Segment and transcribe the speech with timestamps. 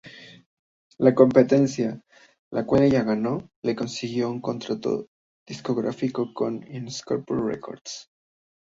[0.97, 2.01] La competencia,
[2.49, 5.09] la cual ella ganó, le consiguió un contrato
[5.45, 8.09] discográfico con Interscope Records.